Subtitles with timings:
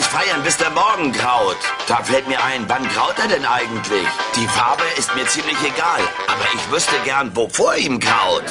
[0.00, 1.56] feiern, bis der Morgen graut.
[1.88, 4.06] Da fällt mir ein, wann graut er denn eigentlich?
[4.36, 8.44] Die Farbe ist mir ziemlich egal, aber ich wüsste gern, wovor ihm graut.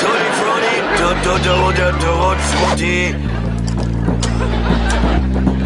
[0.00, 3.14] Tutti frutti, tutti tutti frutti.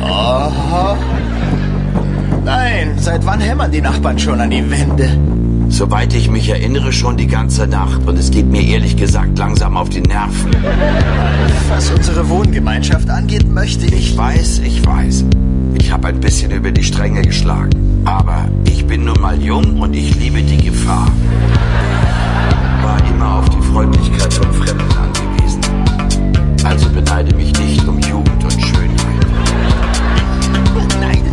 [0.03, 0.99] Aha.
[2.45, 5.48] Nein, seit wann hämmern die Nachbarn schon an die Wände?
[5.69, 8.07] Soweit ich mich erinnere, schon die ganze Nacht.
[8.07, 10.51] Und es geht mir ehrlich gesagt langsam auf die Nerven.
[11.69, 14.13] Was unsere Wohngemeinschaft angeht, möchte ich...
[14.13, 15.25] Ich weiß, ich weiß.
[15.75, 18.03] Ich habe ein bisschen über die Stränge geschlagen.
[18.05, 21.11] Aber ich bin nun mal jung und ich liebe die Gefahr.
[22.83, 25.61] War immer auf die Freundlichkeit von Fremden angewiesen.
[26.65, 29.27] Also beneide mich nicht um Jugend und Schönheit.
[30.75, 31.28] Beneide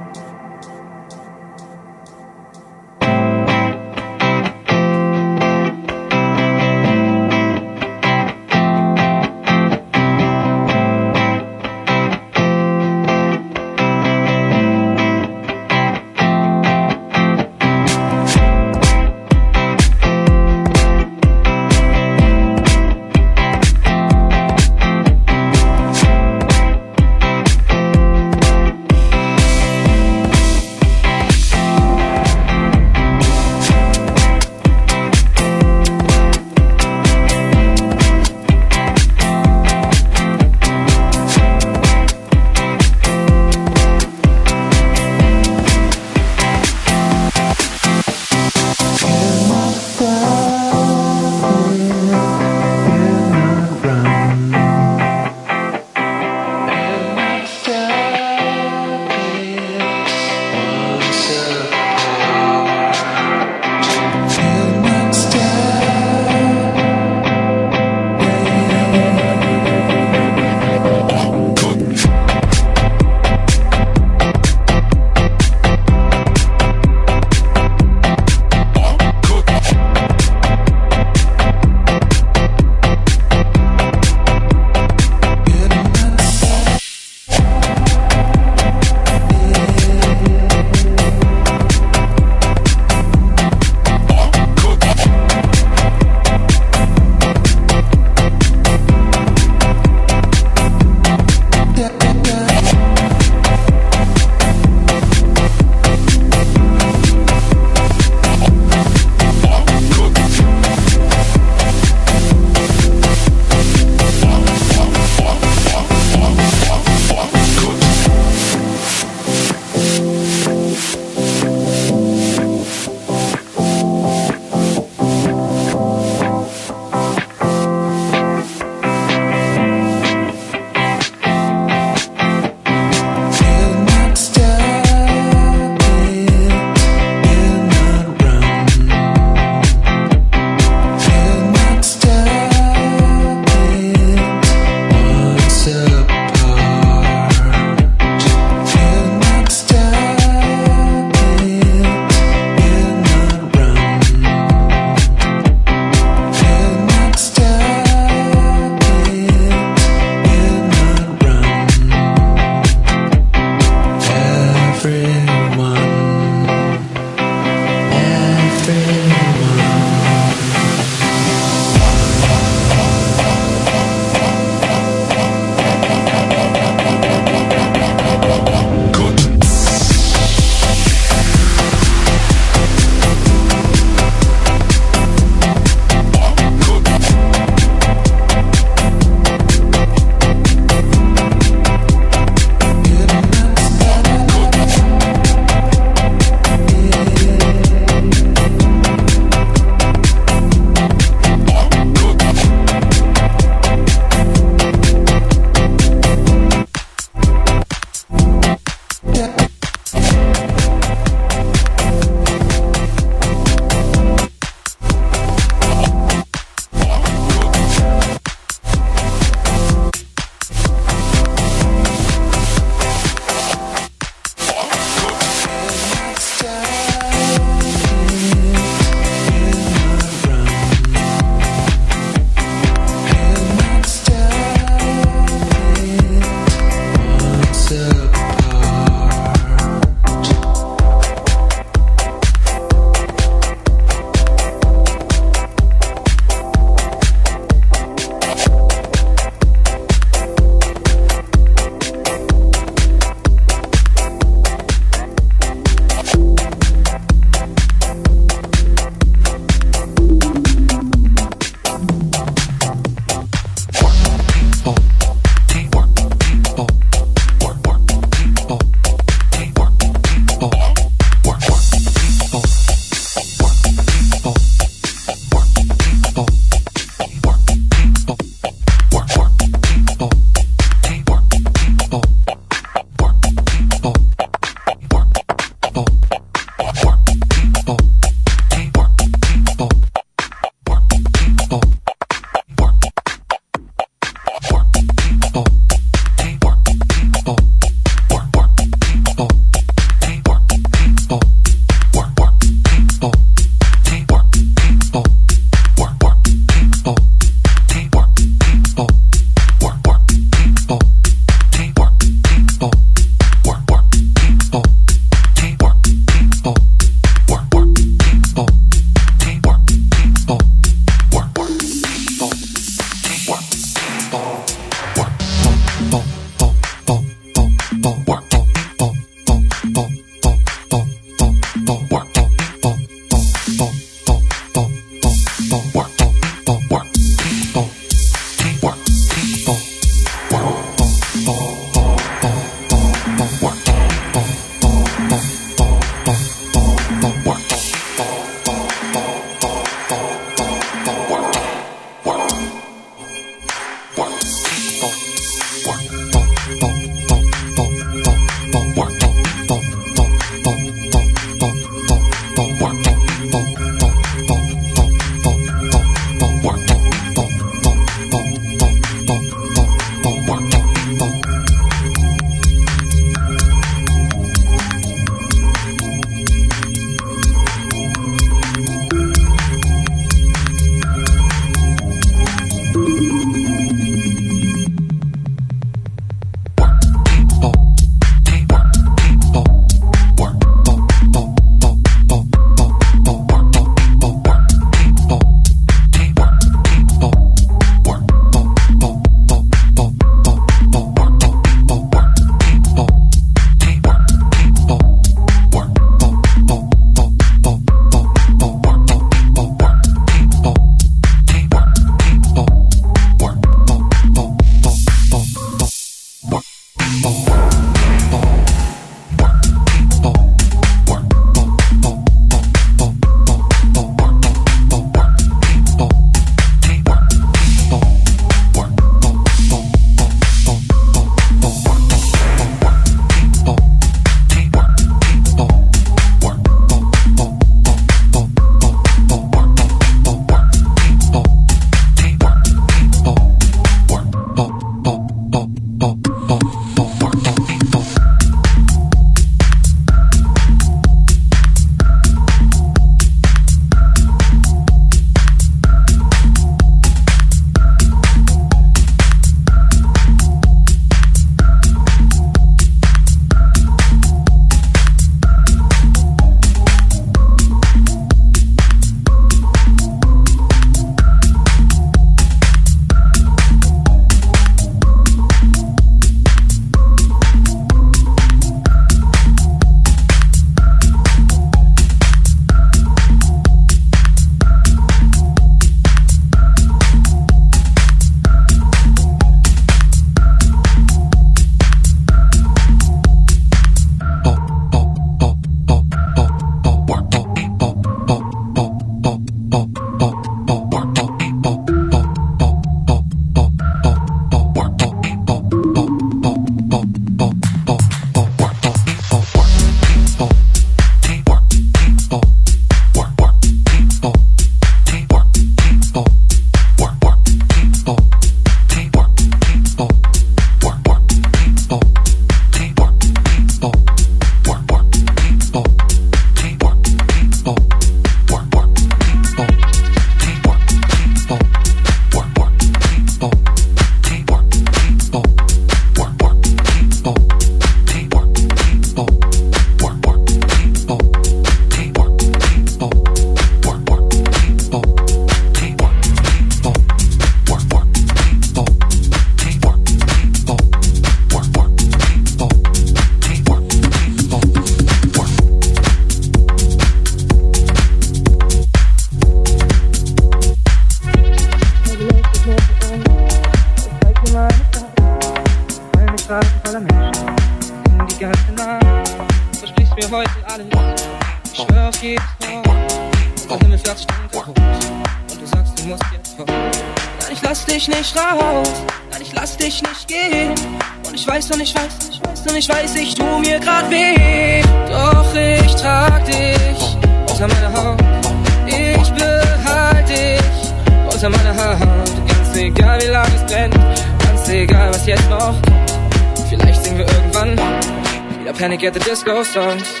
[599.51, 600.00] stars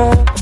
[0.00, 0.39] amor.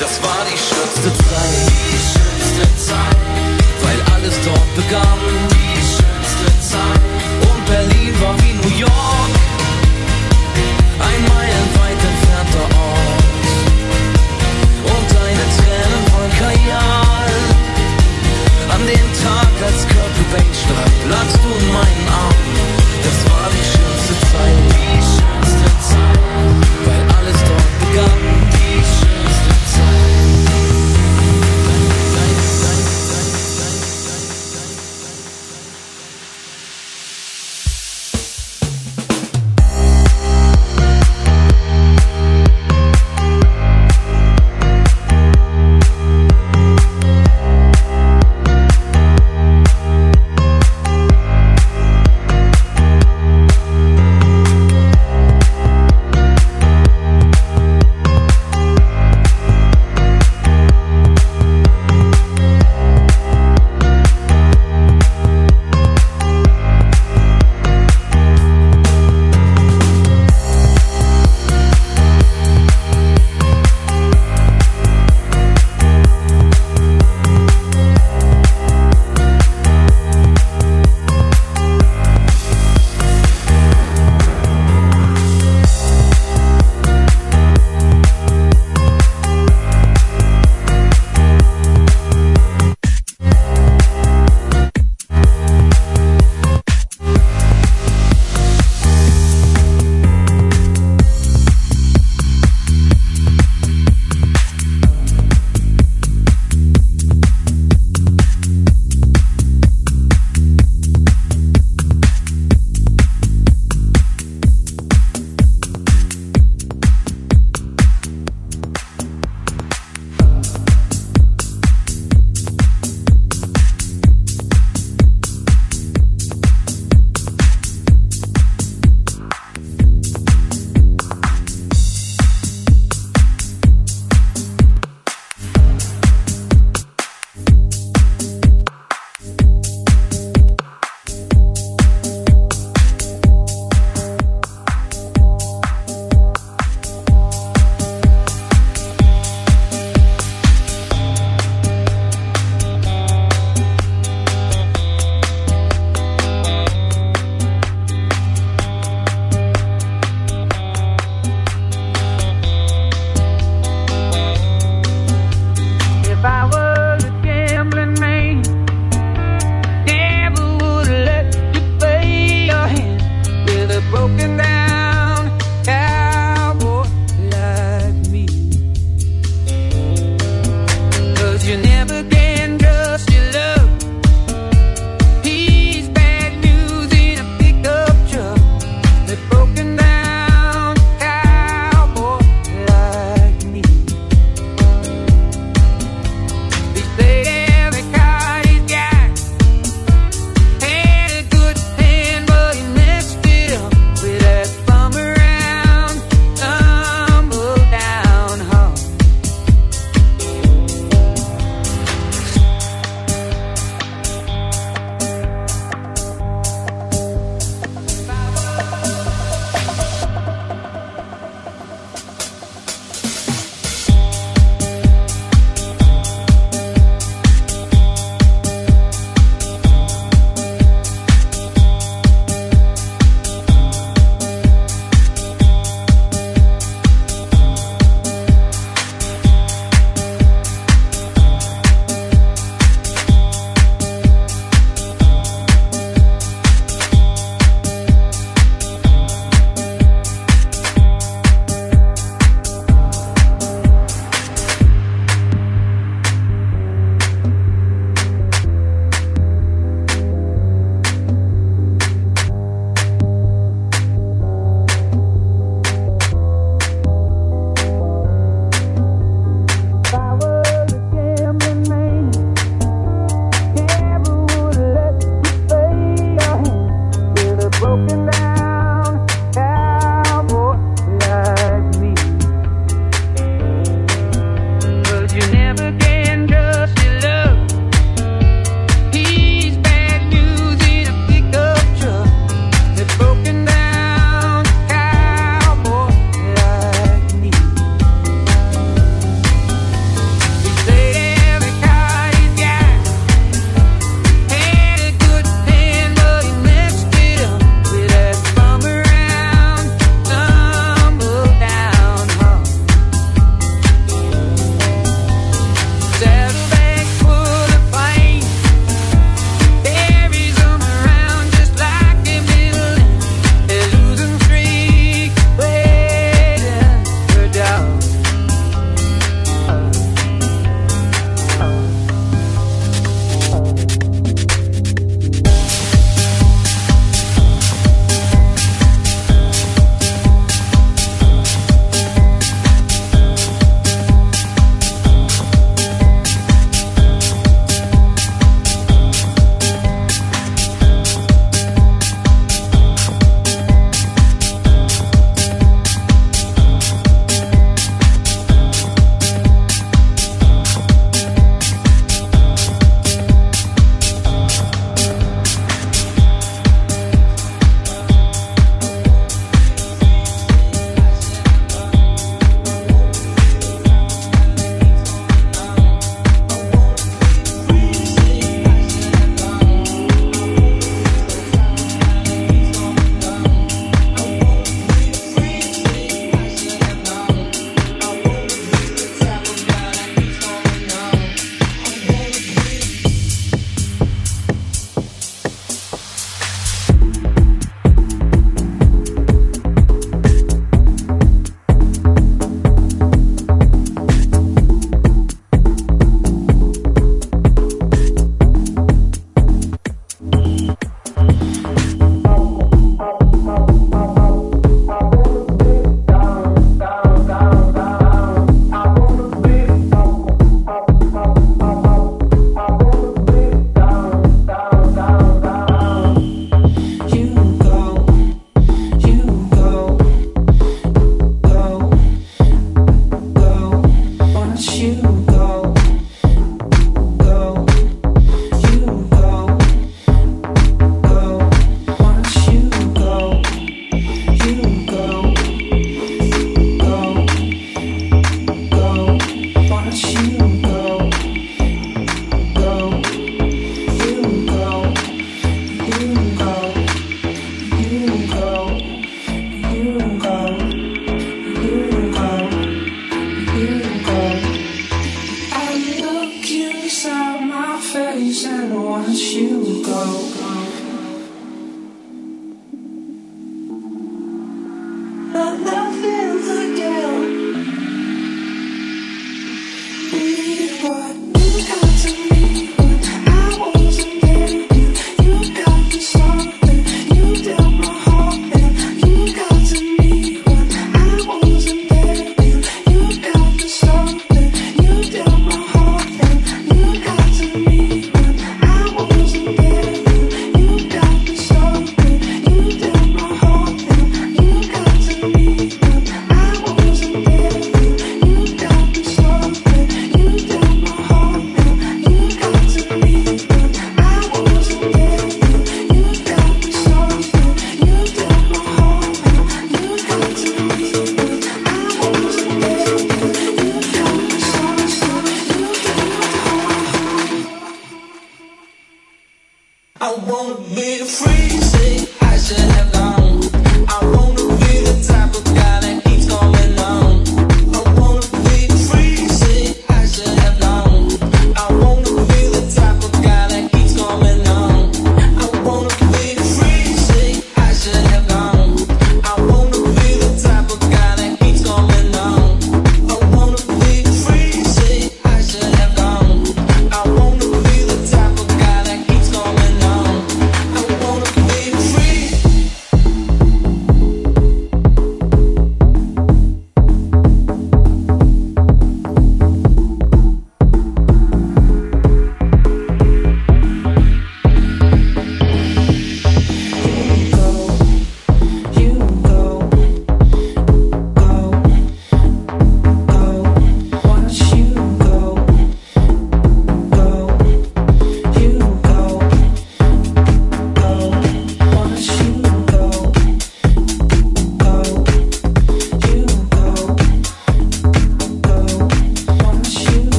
[0.00, 0.63] Das war die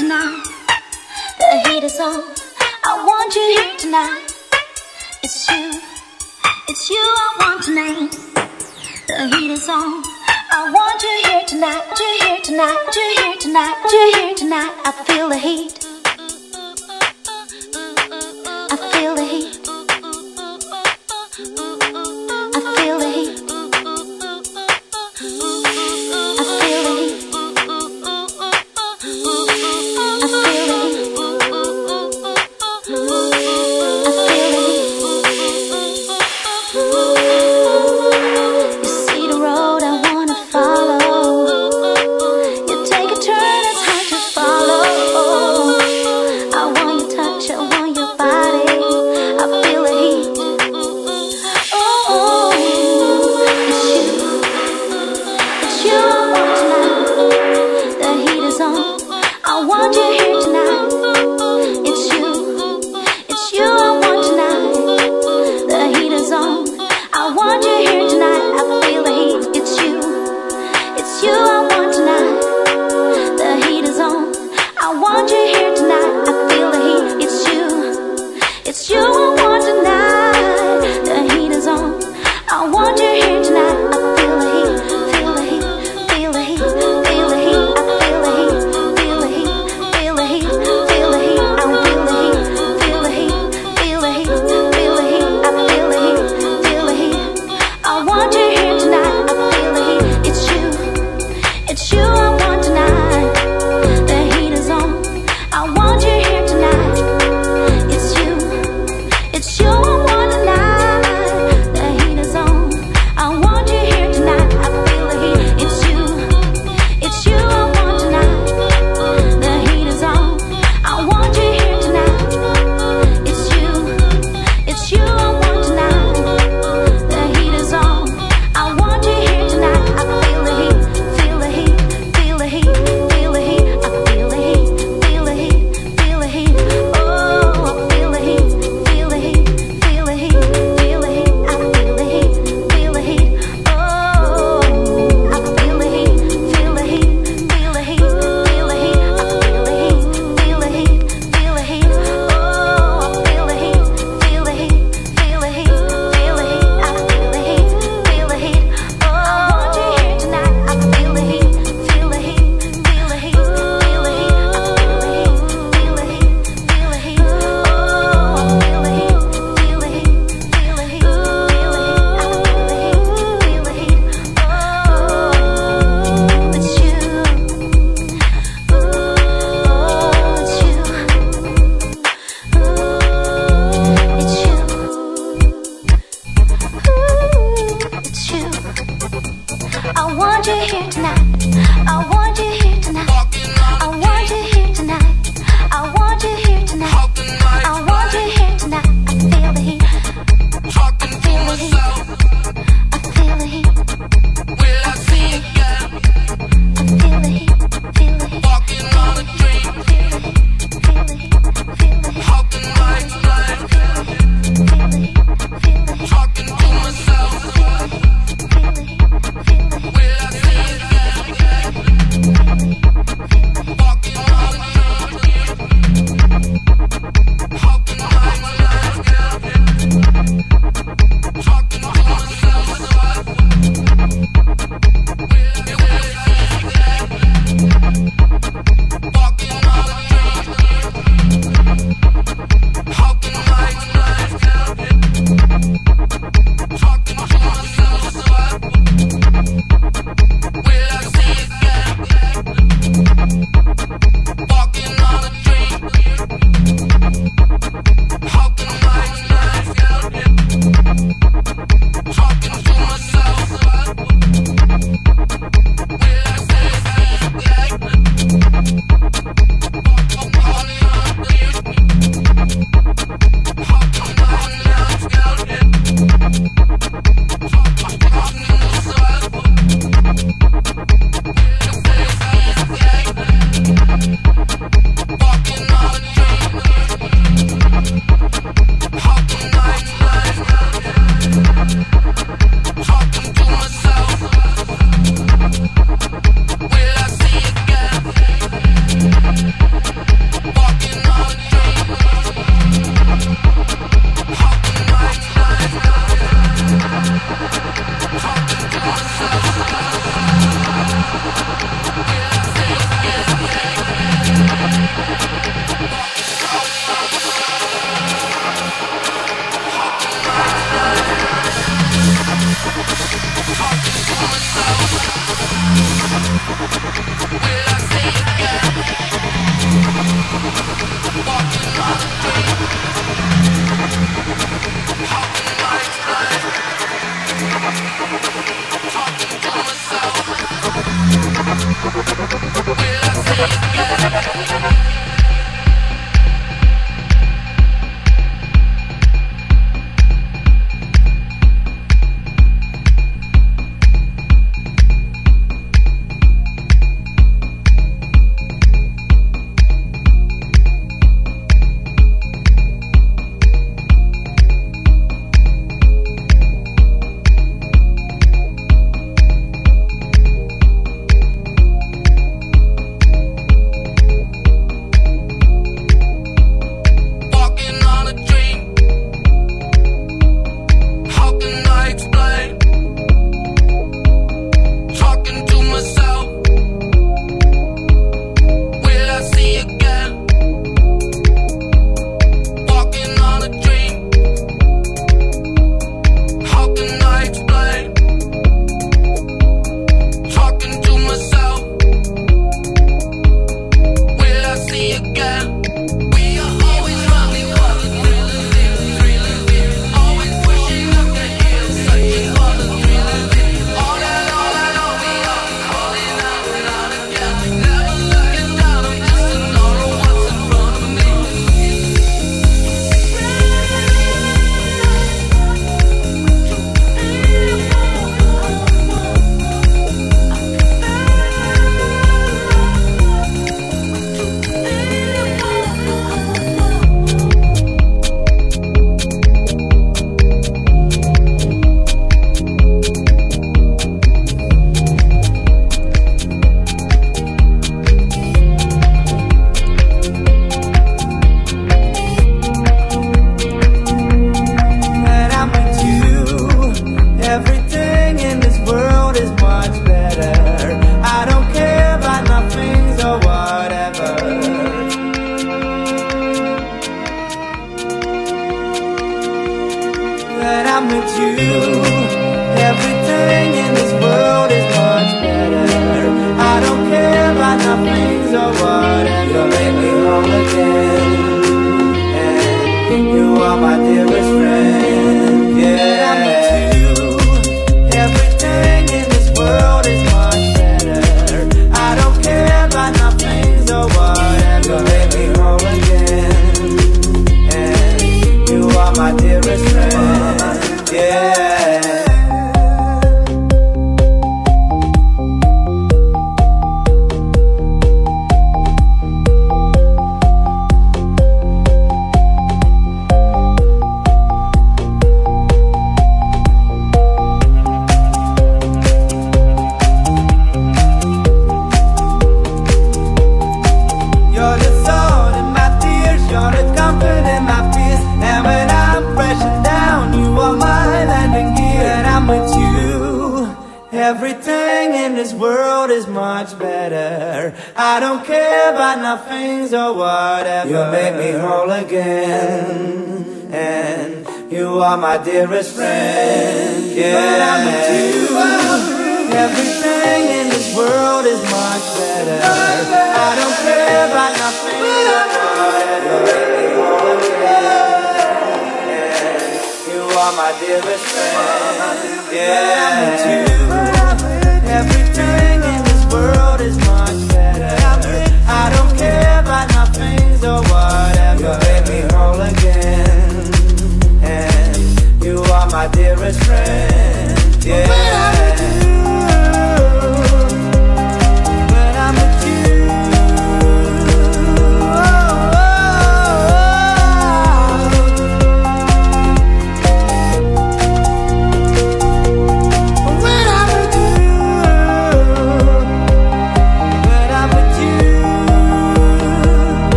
[0.00, 0.42] tonight.
[1.38, 2.24] The heat is on.
[2.84, 4.32] I want you here tonight.
[5.22, 5.78] It's you.
[6.68, 8.10] It's you I want tonight.
[9.08, 10.02] The heat is on.
[10.52, 11.84] I want you here tonight.
[12.00, 12.80] You here tonight.
[12.96, 13.76] You here tonight.
[13.92, 14.72] You here tonight.
[14.86, 15.89] I feel the heat.